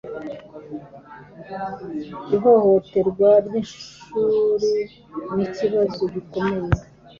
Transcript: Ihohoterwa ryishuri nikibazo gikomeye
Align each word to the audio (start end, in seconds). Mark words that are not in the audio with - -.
Ihohoterwa 2.35 3.29
ryishuri 3.45 4.39
nikibazo 5.35 6.01
gikomeye 6.13 6.81